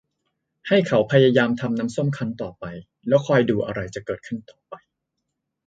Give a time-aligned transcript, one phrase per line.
[0.67, 2.65] ให้เขาพยายามทำน้ำส้มคั้นต่อไป
[3.07, 4.73] แล้วคอยดูอะไรจะเกิดขึ้นต่อไป